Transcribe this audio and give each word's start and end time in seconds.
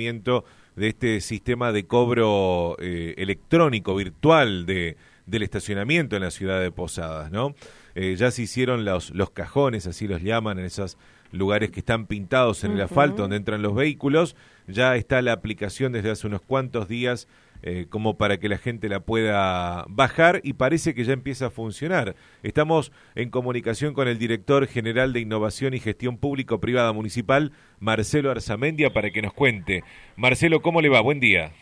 funcionamiento 0.00 0.44
de 0.76 0.88
este 0.88 1.20
sistema 1.20 1.72
de 1.72 1.84
cobro 1.84 2.76
eh, 2.80 3.14
electrónico, 3.18 3.94
virtual 3.94 4.64
de, 4.64 4.96
del 5.26 5.42
estacionamiento 5.42 6.16
en 6.16 6.22
la 6.22 6.30
ciudad 6.30 6.60
de 6.60 6.70
Posadas, 6.70 7.30
¿no? 7.30 7.54
Eh, 7.94 8.14
ya 8.16 8.30
se 8.30 8.42
hicieron 8.42 8.84
los, 8.84 9.10
los 9.10 9.30
cajones, 9.30 9.86
así 9.86 10.06
los 10.06 10.22
llaman, 10.22 10.58
en 10.58 10.64
esos 10.64 10.96
lugares 11.32 11.70
que 11.70 11.80
están 11.80 12.06
pintados 12.06 12.64
en 12.64 12.72
el 12.72 12.80
asfalto 12.80 13.22
donde 13.22 13.36
entran 13.36 13.62
los 13.62 13.74
vehículos. 13.74 14.36
Ya 14.66 14.96
está 14.96 15.20
la 15.22 15.32
aplicación 15.32 15.92
desde 15.92 16.10
hace 16.10 16.26
unos 16.26 16.40
cuantos 16.40 16.88
días 16.88 17.28
eh, 17.62 17.86
como 17.88 18.16
para 18.16 18.38
que 18.38 18.48
la 18.48 18.58
gente 18.58 18.88
la 18.88 19.00
pueda 19.00 19.84
bajar 19.88 20.40
y 20.42 20.54
parece 20.54 20.94
que 20.94 21.04
ya 21.04 21.12
empieza 21.12 21.46
a 21.46 21.50
funcionar. 21.50 22.14
Estamos 22.42 22.92
en 23.14 23.30
comunicación 23.30 23.94
con 23.94 24.08
el 24.08 24.18
director 24.18 24.66
general 24.66 25.12
de 25.12 25.20
Innovación 25.20 25.74
y 25.74 25.80
Gestión 25.80 26.16
Público-Privada 26.16 26.92
Municipal, 26.92 27.52
Marcelo 27.78 28.30
Arzamendia, 28.30 28.90
para 28.90 29.10
que 29.10 29.22
nos 29.22 29.32
cuente. 29.32 29.82
Marcelo, 30.16 30.62
¿cómo 30.62 30.80
le 30.80 30.88
va? 30.88 31.00
Buen 31.00 31.20
día. 31.20 31.52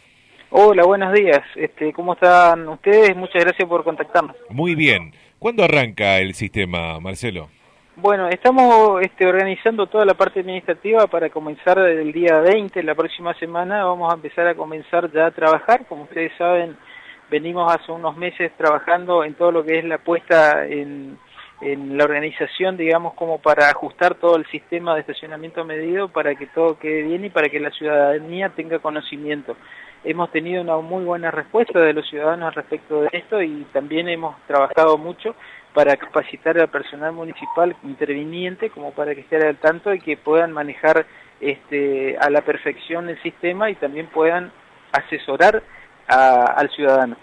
Hola, 0.50 0.84
buenos 0.84 1.12
días. 1.12 1.42
Este, 1.56 1.92
¿Cómo 1.92 2.14
están 2.14 2.68
ustedes? 2.68 3.14
Muchas 3.14 3.44
gracias 3.44 3.68
por 3.68 3.84
contactarnos. 3.84 4.36
Muy 4.48 4.74
bien. 4.74 5.12
¿Cuándo 5.38 5.62
arranca 5.62 6.18
el 6.18 6.34
sistema, 6.34 6.98
Marcelo? 7.00 7.48
Bueno, 8.00 8.28
estamos 8.28 9.02
este, 9.02 9.26
organizando 9.26 9.88
toda 9.88 10.04
la 10.04 10.14
parte 10.14 10.38
administrativa 10.38 11.08
para 11.08 11.30
comenzar 11.30 11.80
el 11.80 12.12
día 12.12 12.38
20, 12.38 12.80
la 12.84 12.94
próxima 12.94 13.34
semana 13.34 13.84
vamos 13.84 14.12
a 14.12 14.14
empezar 14.14 14.46
a 14.46 14.54
comenzar 14.54 15.10
ya 15.10 15.26
a 15.26 15.30
trabajar. 15.32 15.84
Como 15.86 16.04
ustedes 16.04 16.30
saben, 16.38 16.76
venimos 17.28 17.74
hace 17.74 17.90
unos 17.90 18.16
meses 18.16 18.52
trabajando 18.56 19.24
en 19.24 19.34
todo 19.34 19.50
lo 19.50 19.64
que 19.64 19.80
es 19.80 19.84
la 19.84 19.98
puesta 19.98 20.64
en, 20.64 21.18
en 21.60 21.98
la 21.98 22.04
organización, 22.04 22.76
digamos, 22.76 23.14
como 23.14 23.38
para 23.38 23.68
ajustar 23.68 24.14
todo 24.14 24.36
el 24.36 24.46
sistema 24.46 24.94
de 24.94 25.00
estacionamiento 25.00 25.64
medido 25.64 26.06
para 26.06 26.36
que 26.36 26.46
todo 26.46 26.78
quede 26.78 27.02
bien 27.02 27.24
y 27.24 27.30
para 27.30 27.48
que 27.48 27.58
la 27.58 27.72
ciudadanía 27.72 28.50
tenga 28.50 28.78
conocimiento. 28.78 29.56
Hemos 30.04 30.30
tenido 30.30 30.62
una 30.62 30.76
muy 30.76 31.04
buena 31.04 31.32
respuesta 31.32 31.80
de 31.80 31.94
los 31.94 32.08
ciudadanos 32.08 32.54
respecto 32.54 33.00
de 33.00 33.08
esto 33.10 33.42
y 33.42 33.66
también 33.72 34.08
hemos 34.08 34.36
trabajado 34.46 34.96
mucho 34.98 35.34
para 35.78 35.96
capacitar 35.96 36.58
al 36.58 36.66
personal 36.66 37.12
municipal 37.12 37.76
interviniente 37.84 38.68
como 38.68 38.90
para 38.90 39.14
que 39.14 39.20
esté 39.20 39.36
al 39.36 39.58
tanto 39.58 39.94
y 39.94 40.00
que 40.00 40.16
puedan 40.16 40.50
manejar 40.50 41.06
este, 41.40 42.16
a 42.18 42.30
la 42.30 42.40
perfección 42.40 43.08
el 43.08 43.22
sistema 43.22 43.70
y 43.70 43.76
también 43.76 44.08
puedan 44.08 44.50
asesorar 44.90 45.62
al 46.08 46.68
ciudadano. 46.70 47.16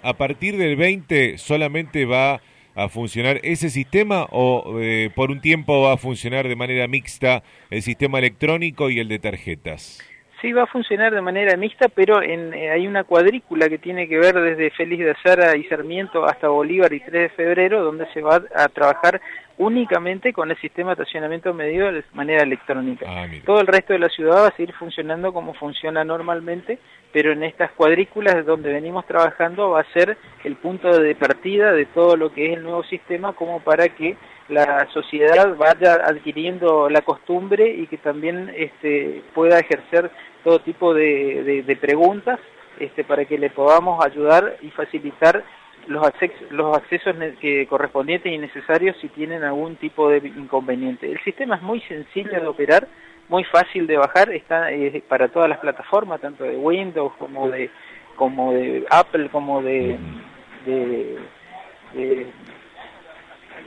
A 0.00 0.12
partir 0.12 0.58
del 0.58 0.76
20 0.76 1.38
solamente 1.38 2.04
va 2.04 2.40
a 2.76 2.88
funcionar 2.88 3.40
ese 3.42 3.68
sistema 3.68 4.28
o 4.30 4.78
eh, 4.80 5.10
por 5.16 5.32
un 5.32 5.40
tiempo 5.40 5.82
va 5.82 5.94
a 5.94 5.96
funcionar 5.96 6.46
de 6.46 6.54
manera 6.54 6.86
mixta 6.86 7.42
el 7.68 7.82
sistema 7.82 8.20
electrónico 8.20 8.90
y 8.90 9.00
el 9.00 9.08
de 9.08 9.18
tarjetas? 9.18 9.98
Sí, 10.42 10.52
va 10.52 10.64
a 10.64 10.66
funcionar 10.66 11.14
de 11.14 11.20
manera 11.22 11.56
mixta, 11.56 11.86
pero 11.88 12.20
en, 12.20 12.52
eh, 12.52 12.68
hay 12.68 12.88
una 12.88 13.04
cuadrícula 13.04 13.68
que 13.68 13.78
tiene 13.78 14.08
que 14.08 14.18
ver 14.18 14.34
desde 14.34 14.72
Félix 14.72 15.04
de 15.04 15.12
Azara 15.12 15.56
y 15.56 15.62
Sarmiento 15.64 16.24
hasta 16.24 16.48
Bolívar 16.48 16.92
y 16.92 16.98
3 16.98 17.12
de 17.12 17.28
febrero, 17.28 17.84
donde 17.84 18.12
se 18.12 18.20
va 18.22 18.42
a 18.52 18.68
trabajar 18.68 19.20
únicamente 19.58 20.32
con 20.32 20.50
el 20.50 20.56
sistema 20.60 20.96
de 20.96 21.02
estacionamiento 21.04 21.54
medido 21.54 21.92
de 21.92 22.02
manera 22.12 22.42
electrónica. 22.42 23.06
Ah, 23.08 23.26
Todo 23.46 23.60
el 23.60 23.68
resto 23.68 23.92
de 23.92 24.00
la 24.00 24.08
ciudad 24.08 24.42
va 24.42 24.48
a 24.48 24.56
seguir 24.56 24.74
funcionando 24.74 25.32
como 25.32 25.54
funciona 25.54 26.02
normalmente, 26.02 26.80
pero 27.12 27.30
en 27.30 27.44
estas 27.44 27.70
cuadrículas 27.72 28.44
donde 28.44 28.72
venimos 28.72 29.06
trabajando 29.06 29.70
va 29.70 29.82
a 29.82 29.92
ser 29.92 30.16
el 30.42 30.56
punto 30.56 30.98
de 30.98 31.14
partida 31.14 31.70
de 31.70 31.86
todo 31.86 32.16
lo 32.16 32.32
que 32.32 32.46
es 32.46 32.56
el 32.56 32.64
nuevo 32.64 32.82
sistema 32.82 33.32
como 33.34 33.60
para 33.60 33.88
que 33.90 34.16
la 34.48 34.88
sociedad 34.92 35.56
vaya 35.56 35.94
adquiriendo 36.04 36.88
la 36.90 37.02
costumbre 37.02 37.68
y 37.68 37.86
que 37.86 37.96
también 37.98 38.52
este, 38.56 39.22
pueda 39.34 39.58
ejercer 39.58 40.10
todo 40.44 40.58
tipo 40.60 40.94
de, 40.94 41.62
de, 41.66 41.76
preguntas 41.76 42.38
este, 42.78 43.04
para 43.04 43.24
que 43.24 43.38
le 43.38 43.50
podamos 43.50 44.04
ayudar 44.04 44.56
y 44.62 44.70
facilitar 44.70 45.44
los, 45.86 46.02
los 46.50 46.76
accesos 46.76 47.14
que 47.40 47.66
correspondientes 47.66 48.32
y 48.32 48.38
necesarios 48.38 48.96
si 49.00 49.08
tienen 49.08 49.42
algún 49.42 49.76
tipo 49.76 50.08
de 50.08 50.18
inconveniente. 50.18 51.10
El 51.10 51.20
sistema 51.20 51.56
es 51.56 51.62
muy 51.62 51.80
sencillo 51.82 52.40
de 52.40 52.46
operar, 52.46 52.88
muy 53.28 53.44
fácil 53.44 53.86
de 53.86 53.96
bajar, 53.96 54.30
está 54.30 54.72
eh, 54.72 55.02
para 55.08 55.28
todas 55.28 55.48
las 55.48 55.58
plataformas, 55.58 56.20
tanto 56.20 56.44
de 56.44 56.56
Windows 56.56 57.12
como 57.18 57.48
de 57.48 57.70
como 58.16 58.52
de 58.52 58.84
Apple, 58.90 59.30
como 59.30 59.62
de 59.62 59.98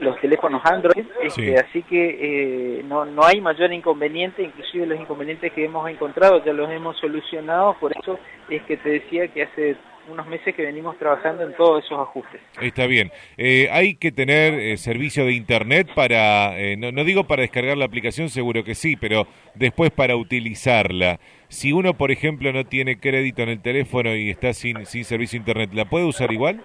los 0.00 0.20
teléfonos 0.20 0.62
Android, 0.64 1.04
este, 1.22 1.58
así 1.58 1.82
que 1.82 2.78
eh, 2.78 2.82
no, 2.84 3.04
no 3.04 3.24
hay 3.24 3.40
mayor 3.40 3.72
inconveniente, 3.72 4.42
inclusive 4.42 4.86
los 4.86 5.00
inconvenientes 5.00 5.52
que 5.52 5.64
hemos 5.64 5.88
encontrado 5.88 6.44
ya 6.44 6.52
los 6.52 6.70
hemos 6.70 6.98
solucionado, 6.98 7.76
por 7.78 7.92
eso 7.96 8.18
es 8.48 8.62
que 8.62 8.76
te 8.76 8.90
decía 8.90 9.28
que 9.28 9.42
hace 9.42 9.76
unos 10.08 10.26
meses 10.28 10.54
que 10.54 10.62
venimos 10.62 10.96
trabajando 10.98 11.42
en 11.42 11.52
todos 11.56 11.84
esos 11.84 11.98
ajustes. 11.98 12.40
Está 12.60 12.86
bien. 12.86 13.10
Eh, 13.36 13.68
¿Hay 13.72 13.96
que 13.96 14.12
tener 14.12 14.54
eh, 14.54 14.76
servicio 14.76 15.24
de 15.24 15.32
Internet 15.32 15.88
para, 15.96 16.52
no, 16.78 16.92
no, 16.92 17.02
digo 17.02 17.24
para 17.24 17.42
descargar 17.42 17.76
la 17.76 17.86
aplicación, 17.86 18.28
seguro 18.28 18.62
que 18.62 18.76
sí, 18.76 18.96
pero 18.96 19.26
después 19.54 19.90
para 19.90 20.14
utilizarla? 20.14 21.18
Si 21.48 21.72
uno, 21.72 21.94
por 21.94 22.12
ejemplo, 22.12 22.52
no 22.52 22.64
tiene 22.64 23.00
crédito 23.00 23.42
en 23.42 23.48
el 23.48 23.62
teléfono 23.62 24.14
y 24.14 24.30
está 24.30 24.52
sin, 24.52 24.86
sin 24.86 25.04
servicio 25.04 25.38
de 25.38 25.42
Internet, 25.42 25.70
¿la 25.72 25.86
puede 25.86 26.04
usar 26.04 26.32
igual? 26.32 26.62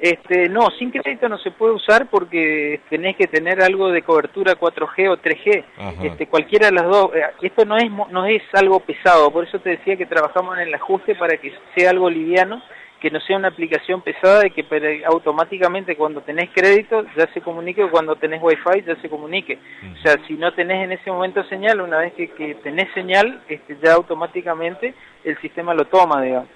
Este, 0.00 0.48
no, 0.48 0.70
sin 0.78 0.90
crédito 0.90 1.28
no 1.28 1.36
se 1.38 1.50
puede 1.50 1.74
usar 1.74 2.08
porque 2.08 2.80
tenés 2.88 3.16
que 3.16 3.26
tener 3.26 3.62
algo 3.62 3.90
de 3.90 4.00
cobertura 4.00 4.58
4G 4.58 5.10
o 5.10 5.18
3G. 5.18 5.64
Este, 6.02 6.26
cualquiera 6.26 6.66
de 6.68 6.72
las 6.72 6.86
dos. 6.86 7.14
Eh, 7.14 7.22
esto 7.42 7.66
no 7.66 7.76
es 7.76 7.90
no 7.90 8.24
es 8.24 8.42
algo 8.54 8.80
pesado, 8.80 9.30
por 9.30 9.44
eso 9.44 9.58
te 9.58 9.70
decía 9.70 9.96
que 9.96 10.06
trabajamos 10.06 10.56
en 10.56 10.68
el 10.68 10.74
ajuste 10.74 11.14
para 11.16 11.36
que 11.36 11.52
sea 11.76 11.90
algo 11.90 12.08
liviano, 12.08 12.62
que 12.98 13.10
no 13.10 13.20
sea 13.20 13.36
una 13.36 13.48
aplicación 13.48 14.00
pesada 14.00 14.46
y 14.46 14.52
que 14.52 14.64
automáticamente 15.04 15.94
cuando 15.96 16.22
tenés 16.22 16.48
crédito 16.54 17.04
ya 17.14 17.26
se 17.34 17.42
comunique 17.42 17.84
o 17.84 17.90
cuando 17.90 18.16
tenés 18.16 18.42
wifi 18.42 18.82
ya 18.86 18.96
se 19.02 19.10
comunique. 19.10 19.58
O 19.92 20.02
sea, 20.02 20.16
si 20.26 20.32
no 20.34 20.54
tenés 20.54 20.82
en 20.82 20.92
ese 20.92 21.10
momento 21.10 21.44
señal, 21.44 21.82
una 21.82 21.98
vez 21.98 22.14
que, 22.14 22.28
que 22.30 22.54
tenés 22.56 22.90
señal, 22.94 23.42
este, 23.48 23.76
ya 23.82 23.94
automáticamente 23.94 24.94
el 25.24 25.38
sistema 25.42 25.74
lo 25.74 25.84
toma, 25.84 26.22
digamos 26.22 26.48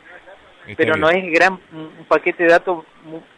pero 0.76 0.96
no 0.96 1.10
es 1.10 1.30
gran 1.30 1.58
un 1.72 2.04
paquete 2.08 2.44
de 2.44 2.50
datos 2.50 2.84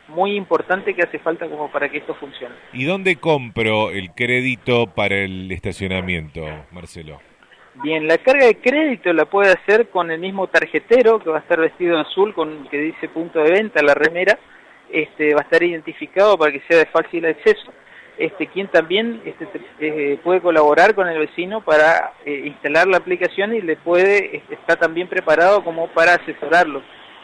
muy 0.09 0.37
importante 0.37 0.94
que 0.94 1.03
hace 1.03 1.19
falta 1.19 1.48
como 1.48 1.70
para 1.70 1.88
que 1.88 1.98
esto 1.98 2.14
funcione. 2.14 2.54
¿Y 2.72 2.84
dónde 2.84 3.16
compro 3.16 3.91
el 3.91 4.12
crédito 4.12 4.87
para 4.87 5.16
el 5.16 5.50
estacionamiento, 5.50 6.42
Marcelo? 6.70 7.20
Bien, 7.82 8.06
la 8.06 8.19
carga 8.19 8.47
de 8.47 8.59
crédito 8.59 9.12
la 9.12 9.26
puede 9.26 9.53
hacer 9.53 9.91
con 9.91 10.10
el 10.10 10.19
mismo 10.19 10.47
tarjetero 10.47 11.19
que 11.19 11.31
va 11.31 11.38
a 11.38 11.41
estar 11.41 11.60
vestido 11.60 11.94
en 11.94 12.06
azul 12.06 12.32
con 12.32 12.69
que 12.69 12.78
dice 12.78 13.09
punto 13.09 13.41
de 13.41 13.50
venta 13.50 13.82
la 13.82 13.94
remera, 13.94 14.38
este 14.91 15.34
va 15.34 15.41
a 15.41 15.44
estar 15.44 15.62
identificado 15.62 16.38
para 16.38 16.53
que 16.53 16.62
sea 16.69 16.78
de 16.78 16.87
fácil 16.87 17.26
acceso. 17.26 17.72
Este, 18.16 18.47
quien 18.47 18.69
también 18.69 19.20
este, 19.26 19.47
eh, 19.78 20.19
puede 20.25 20.41
colaborar 20.41 20.94
con 20.94 21.06
el 21.06 21.19
vecino 21.19 21.60
para 21.60 22.14
eh, 22.25 22.44
instalar 22.47 22.87
la 22.87 22.97
aplicación 22.97 23.54
y 23.54 23.60
le 23.60 23.76
puede 23.76 24.38
este, 24.38 24.54
está 24.54 24.76
también 24.76 25.06
preparado 25.06 25.62
como 25.62 25.88
para 25.88 26.14
asesorarlo 26.14 26.82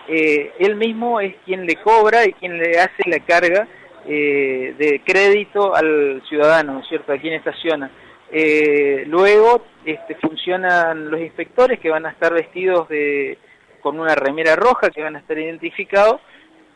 eh, 0.09 0.53
él 0.59 0.77
mismo 0.77 1.21
es 1.21 1.35
quien 1.45 1.67
le 1.67 1.77
cobra 1.77 2.27
y 2.27 2.33
quien 2.33 2.59
le 2.59 2.79
hace 2.79 3.03
la 3.07 3.21
carga 3.21 3.69
eh, 4.07 4.75
de 4.79 5.01
crédito 5.05 5.75
al 5.75 6.23
ciudadano, 6.29 6.75
¿no 6.75 6.81
es 6.81 6.89
cierto?, 6.89 7.13
a 7.13 7.19
quien 7.19 7.35
estaciona. 7.35 7.91
Eh, 8.33 9.05
luego 9.07 9.65
este, 9.85 10.15
funcionan 10.17 11.11
los 11.11 11.21
inspectores 11.21 11.79
que 11.79 11.91
van 11.91 12.07
a 12.07 12.11
estar 12.11 12.33
vestidos 12.33 12.89
de, 12.89 13.39
con 13.81 14.01
una 14.01 14.15
remera 14.15 14.57
roja, 14.57 14.91
que 14.91 15.03
van 15.03 15.17
a 15.17 15.19
estar 15.19 15.39
identificados, 15.39 16.21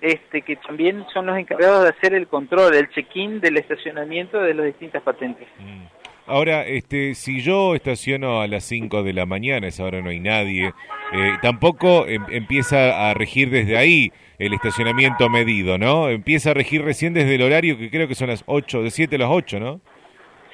este, 0.00 0.43
que 0.43 0.56
también 0.56 1.04
son 1.12 1.26
los 1.26 1.38
encargados 1.38 1.82
de 1.82 1.88
hacer 1.88 2.14
el 2.14 2.28
control, 2.28 2.75
el 2.75 2.91
check-in 2.91 3.41
del 3.41 3.56
estacionamiento 3.56 4.38
de 4.41 4.54
las 4.54 4.66
distintas 4.66 5.03
patentes. 5.03 5.48
Mm. 5.58 5.84
Ahora, 6.28 6.66
este, 6.66 7.14
si 7.14 7.41
yo 7.41 7.75
estaciono 7.75 8.41
a 8.41 8.48
las 8.48 8.64
5 8.64 9.04
de 9.04 9.12
la 9.12 9.26
mañana, 9.26 9.69
esa 9.69 9.84
hora 9.84 10.03
no 10.03 10.10
hay 10.10 10.19
nadie, 10.19 10.72
eh, 11.12 11.37
tampoco 11.43 12.06
em, 12.06 12.25
empieza 12.31 13.11
a 13.11 13.14
regir 13.14 13.50
desde 13.50 13.76
ahí 13.76 14.12
el 14.38 14.53
estacionamiento 14.53 15.29
medido, 15.29 15.79
¿no? 15.79 16.08
Empieza 16.08 16.50
a 16.50 16.55
regir 16.55 16.82
recién 16.82 17.14
desde 17.14 17.35
el 17.37 17.43
horario 17.43 17.79
que 17.79 17.91
creo 17.91 18.08
que 18.08 18.14
son 18.14 18.29
las 18.29 18.43
8, 18.47 18.82
de 18.82 18.91
7 18.91 19.17
a 19.17 19.19
las 19.20 19.31
8, 19.31 19.61
¿no? 19.61 19.81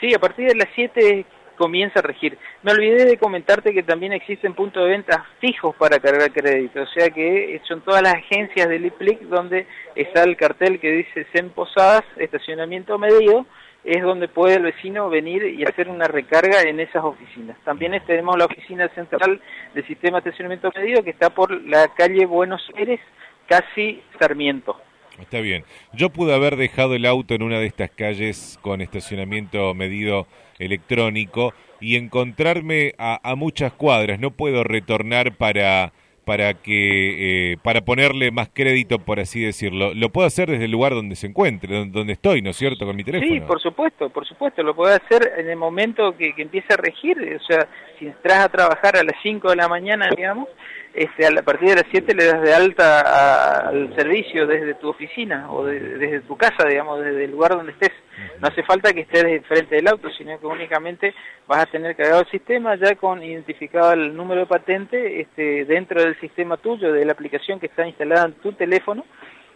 Sí, 0.00 0.12
a 0.14 0.19
partir 0.19 0.49
de 0.49 0.54
las 0.54 0.69
7 0.75 1.25
comienza 1.56 2.00
a 2.00 2.02
regir. 2.02 2.37
Me 2.62 2.72
olvidé 2.72 3.04
de 3.06 3.16
comentarte 3.16 3.72
que 3.72 3.82
también 3.82 4.12
existen 4.12 4.54
puntos 4.54 4.84
de 4.84 4.90
venta 4.90 5.25
fijos 5.40 5.75
para 5.76 6.00
cargar 6.00 6.32
crédito, 6.32 6.82
o 6.82 6.87
sea 6.87 7.08
que 7.10 7.60
son 7.69 7.82
todas 7.82 8.02
las 8.02 8.14
agencias 8.14 8.69
del 8.69 8.87
IPLIC 8.87 9.20
donde 9.22 9.66
está 9.94 10.25
el 10.25 10.37
cartel 10.37 10.81
que 10.81 10.90
dice 10.90 11.26
SEM 11.32 11.50
Posadas, 11.50 12.05
estacionamiento 12.16 12.98
medido, 12.98 13.46
es 13.84 14.02
donde 14.02 14.29
puede 14.29 14.56
el 14.56 14.62
vecino 14.62 15.08
venir 15.08 15.44
y 15.44 15.64
hacer 15.64 15.88
una 15.88 16.06
recarga 16.06 16.62
en 16.62 16.81
esas 16.81 17.02
oficinas. 17.05 17.56
También 17.64 18.00
tenemos 18.06 18.37
la 18.38 18.46
oficina 18.46 18.88
central 18.90 19.40
del 19.75 19.87
sistema 19.87 20.20
de 20.20 20.31
estacionamiento 20.31 20.70
medido 20.75 21.02
que 21.02 21.11
está 21.11 21.31
por 21.31 21.50
la 21.62 21.88
calle 21.88 22.26
Buenos 22.26 22.62
Aires, 22.76 23.00
casi 23.49 24.02
Sarmiento. 24.19 24.76
Está 25.20 25.40
bien. 25.40 25.64
Yo 25.93 26.11
pude 26.11 26.34
haber 26.34 26.56
dejado 26.56 26.94
el 26.94 27.05
auto 27.06 27.34
en 27.34 27.43
una 27.43 27.58
de 27.58 27.67
estas 27.67 27.90
calles 27.90 28.58
con 28.62 28.81
estacionamiento 28.81 29.75
medido 29.75 30.26
electrónico 30.58 31.52
y 31.81 31.96
encontrarme 31.96 32.94
a, 32.99 33.20
a 33.29 33.34
muchas 33.34 33.73
cuadras. 33.73 34.20
No 34.20 34.31
puedo 34.31 34.64
retornar 34.64 35.37
para 35.37 35.93
para 36.24 36.54
que 36.54 37.52
eh, 37.52 37.56
para 37.62 37.80
ponerle 37.80 38.30
más 38.30 38.48
crédito 38.52 38.98
por 38.98 39.20
así 39.20 39.42
decirlo. 39.42 39.92
Lo 39.94 40.10
puedo 40.10 40.26
hacer 40.26 40.50
desde 40.50 40.66
el 40.66 40.70
lugar 40.70 40.94
donde 40.94 41.16
se 41.16 41.26
encuentre 41.26 41.86
donde 41.86 42.12
estoy 42.12 42.42
no 42.42 42.50
es 42.50 42.56
cierto 42.56 42.86
con 42.86 42.96
mi 42.96 43.04
teléfono. 43.04 43.32
sí 43.32 43.40
por 43.40 43.60
supuesto 43.60 44.10
por 44.10 44.26
supuesto 44.26 44.62
lo 44.62 44.74
puede 44.74 44.94
hacer 44.94 45.32
en 45.38 45.48
el 45.48 45.56
momento 45.56 46.16
que, 46.16 46.34
que 46.34 46.42
empiece 46.42 46.72
a 46.72 46.76
regir 46.76 47.16
o 47.40 47.44
sea 47.44 47.66
si 47.98 48.06
entras 48.06 48.44
a 48.44 48.48
trabajar 48.48 48.96
a 48.96 49.02
las 49.02 49.16
5 49.22 49.50
de 49.50 49.56
la 49.56 49.69
mañana 49.69 50.08
digamos 50.14 50.48
este, 50.94 51.26
a 51.26 51.42
partir 51.42 51.70
de 51.70 51.76
las 51.76 51.86
7 51.90 52.14
le 52.14 52.26
das 52.26 52.42
de 52.42 52.54
alta 52.54 53.68
al 53.68 53.94
servicio 53.94 54.46
desde 54.46 54.74
tu 54.74 54.88
oficina 54.88 55.50
o 55.50 55.64
desde 55.64 56.20
tu 56.20 56.36
casa, 56.36 56.66
digamos, 56.68 57.02
desde 57.02 57.24
el 57.24 57.30
lugar 57.30 57.52
donde 57.56 57.72
estés. 57.72 57.92
No 58.40 58.48
hace 58.48 58.62
falta 58.62 58.92
que 58.92 59.00
estés 59.00 59.44
frente 59.46 59.76
del 59.76 59.88
auto, 59.88 60.10
sino 60.10 60.38
que 60.38 60.46
únicamente 60.46 61.14
vas 61.46 61.62
a 61.62 61.66
tener 61.66 61.96
cargado 61.96 62.20
el 62.20 62.30
sistema 62.30 62.76
ya 62.76 62.94
con 62.96 63.22
identificado 63.22 63.92
el 63.92 64.14
número 64.14 64.42
de 64.42 64.46
patente 64.46 65.20
este, 65.20 65.64
dentro 65.64 66.02
del 66.02 66.18
sistema 66.20 66.56
tuyo, 66.58 66.92
de 66.92 67.04
la 67.04 67.12
aplicación 67.12 67.58
que 67.58 67.66
está 67.66 67.86
instalada 67.86 68.26
en 68.26 68.34
tu 68.34 68.52
teléfono, 68.52 69.04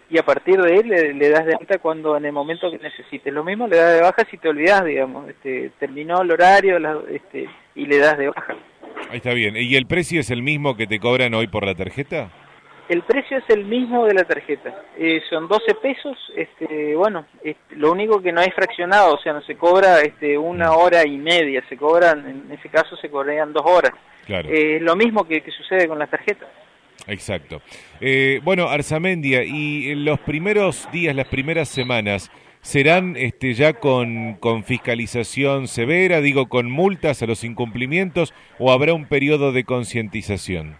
y 0.09 0.19
a 0.19 0.25
partir 0.25 0.61
de 0.61 0.77
él 0.77 1.19
le, 1.19 1.31
das 1.31 1.45
de 1.45 1.55
alta 1.55 1.79
cuando 1.79 2.17
en 2.17 2.25
el 2.25 2.33
momento 2.33 2.71
que 2.71 2.79
necesites. 2.79 3.33
Lo 3.33 3.43
mismo 3.43 3.67
le 3.67 3.77
das 3.77 3.95
de 3.95 4.03
baja 4.03 4.25
si 4.31 4.39
te 4.39 4.49
olvidas, 4.49 4.85
digamos, 4.85 5.29
este, 5.29 5.73
terminó 5.79 6.23
el 6.23 6.31
horario 6.31 6.79
este, 7.09 7.49
y 7.75 7.87
le 7.87 7.99
das 7.99 8.17
de 8.17 8.29
baja. 8.29 8.55
Ahí 9.11 9.19
está 9.19 9.33
bien. 9.35 9.57
¿Y 9.57 9.77
el 9.77 9.87
precio 9.87 10.21
es 10.21 10.31
el 10.31 10.43
mismo 10.43 10.77
que 10.77 10.87
te 10.87 10.99
cobran 10.99 11.35
hoy 11.35 11.47
por 11.47 11.65
la 11.65 11.75
tarjeta? 11.75 12.31
El 12.89 13.03
precio 13.03 13.39
es 13.39 13.45
el 13.49 13.65
mismo 13.65 14.05
de 14.05 14.15
la 14.15 14.25
tarjeta. 14.25 14.83
Eh, 14.97 15.21
son 15.29 15.49
12 15.49 15.75
pesos. 15.83 16.17
Este, 16.37 16.95
bueno, 16.95 17.27
lo 17.71 17.93
único 17.93 18.21
que 18.21 18.33
no 18.33 18.41
es 18.41 18.55
fraccionado, 18.55 19.15
o 19.15 19.19
sea, 19.19 19.33
no 19.33 19.43
se 19.43 19.57
cobra 19.57 20.01
este, 20.01 20.39
una 20.39 20.71
mm. 20.71 20.77
hora 20.77 21.07
y 21.07 21.17
media. 21.17 21.65
Se 21.69 21.77
cobran, 21.77 22.29
en 22.29 22.53
ese 22.53 22.69
caso, 22.69 22.97
se 22.97 23.11
cobrarían 23.11 23.53
dos 23.53 23.65
horas. 23.67 23.93
Claro. 24.25 24.49
Eh, 24.51 24.79
lo 24.81 24.95
mismo 24.97 25.25
que, 25.27 25.41
que 25.41 25.51
sucede 25.51 25.89
con 25.89 25.99
las 25.99 26.11
tarjetas. 26.11 26.49
Exacto. 27.07 27.61
Eh, 28.01 28.41
bueno, 28.43 28.69
Arzamendia, 28.69 29.45
y 29.45 29.91
en 29.91 30.05
los 30.05 30.19
primeros 30.21 30.89
días, 30.91 31.15
las 31.15 31.29
primeras 31.29 31.69
semanas, 31.69 32.31
¿serán 32.67 33.15
este, 33.17 33.55
ya 33.55 33.75
con, 33.75 34.35
con 34.41 34.65
fiscalización 34.65 35.69
severa, 35.69 36.21
digo, 36.21 36.49
con 36.49 36.69
multas 36.69 37.23
a 37.23 37.27
los 37.27 37.45
incumplimientos, 37.45 38.35
o 38.59 38.73
habrá 38.73 38.93
un 38.93 39.07
periodo 39.07 39.53
de 39.53 39.63
concientización? 39.63 40.77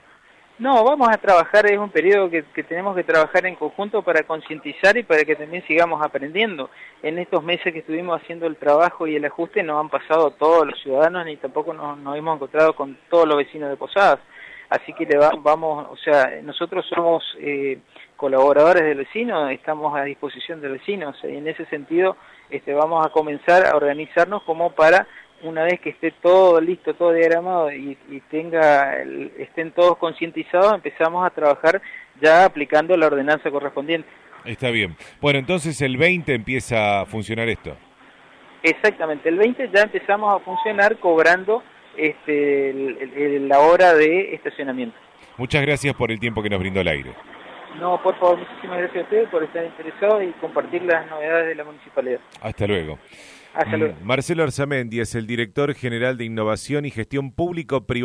No, 0.59 0.83
vamos 0.83 1.09
a 1.11 1.19
trabajar, 1.19 1.71
es 1.71 1.79
un 1.79 1.91
periodo 1.91 2.29
que, 2.29 2.43
tenemos 2.65 2.97
que 2.97 3.05
trabajar 3.05 3.47
en 3.47 3.55
conjunto 3.55 4.03
para 4.03 4.25
concientizar 4.25 4.97
y 4.97 5.05
para 5.05 5.25
que 5.25 5.37
también 5.37 5.63
sigamos 5.69 6.05
aprendiendo. 6.05 6.71
En 7.05 7.19
estos 7.19 7.45
meses 7.45 7.73
que 7.73 7.81
estuvimos 7.81 8.21
haciendo 8.21 8.47
el 8.47 8.57
trabajo 8.57 9.07
y 9.07 9.15
el 9.15 9.25
ajuste 9.25 9.63
no 9.63 9.79
han 9.79 9.89
pasado 9.89 10.33
todos 10.33 10.67
los 10.67 10.81
ciudadanos 10.83 11.25
ni 11.25 11.37
tampoco 11.37 11.73
nos, 11.73 11.99
nos 11.99 12.17
hemos 12.17 12.37
encontrado 12.37 12.75
con 12.75 12.99
todos 13.09 13.29
los 13.29 13.37
vecinos 13.37 13.71
de 13.71 13.77
Posadas 13.77 14.19
así 14.71 14.93
que 14.93 15.07
le 15.07 15.19
vamos, 15.43 15.87
o 15.91 15.97
sea, 15.97 16.41
nosotros 16.43 16.85
somos 16.95 17.23
eh, 17.41 17.79
colaboradores 18.17 18.83
del 18.83 18.99
vecino, 18.99 19.49
estamos 19.49 19.97
a 19.97 20.05
disposición 20.05 20.61
del 20.61 20.73
vecino, 20.73 21.13
y 21.23 21.37
en 21.37 21.49
ese 21.49 21.67
sentido 21.67 22.17
este, 22.51 22.73
vamos 22.73 23.05
a 23.05 23.11
comenzar 23.11 23.67
a 23.67 23.77
organizarnos 23.77 24.43
como 24.43 24.71
para 24.71 25.07
una 25.43 25.65
vez 25.65 25.81
que 25.81 25.91
esté 25.91 26.13
todo 26.23 26.61
listo, 26.61 26.95
todo 26.95 27.13
diagramado 27.13 27.71
y, 27.71 27.97
tenga 28.31 29.03
estén 29.39 29.71
todos 29.73 29.99
concientizados, 29.99 30.73
empezamos 30.75 31.27
a 31.27 31.31
trabajar 31.31 31.83
ya 32.21 32.45
aplicando 32.45 32.97
la 32.97 33.07
ordenanza 33.07 33.51
correspondiente. 33.51 34.09
Está 34.45 34.71
bien. 34.71 34.97
Bueno, 35.21 35.39
entonces 35.39 35.81
el 35.83 35.97
20 35.97 36.35
empieza 36.35 37.01
a 37.01 37.07
funcionar 37.07 37.49
esto. 37.49 37.77
Exactamente, 38.63 39.29
el 39.29 39.37
20 39.37 39.71
ya 39.73 39.83
empezamos 39.83 40.41
a 40.41 40.45
funcionar 40.45 40.99
cobrando 40.99 41.63
este, 41.97 43.41
la 43.41 43.61
hora 43.61 43.95
de 43.95 44.35
estacionamiento. 44.35 44.97
Muchas 45.37 45.63
gracias 45.63 45.95
por 45.95 46.11
el 46.11 46.19
tiempo 46.19 46.43
que 46.43 46.51
nos 46.51 46.59
brindó 46.59 46.81
el 46.81 46.89
aire. 46.89 47.13
No, 47.81 48.03
por 48.03 48.19
favor, 48.19 48.39
muchísimas 48.39 48.79
gracias 48.79 48.97
a 48.97 49.03
ustedes 49.03 49.29
por 49.29 49.43
estar 49.45 49.65
interesados 49.65 50.23
y 50.23 50.33
compartir 50.41 50.83
las 50.83 51.09
novedades 51.11 51.49
de 51.49 51.55
la 51.55 51.65
municipalidad. 51.65 52.21
Hasta 52.41 52.67
luego. 52.67 52.99
Hasta 53.53 53.77
luego. 53.77 53.95
Marcelo 54.03 54.43
Arzamendi 54.43 55.01
es 55.01 55.15
el 55.15 55.27
director 55.27 55.75
general 55.75 56.17
de 56.19 56.25
Innovación 56.25 56.85
y 56.85 56.91
Gestión 56.91 57.33
Público-Privada. 57.33 58.05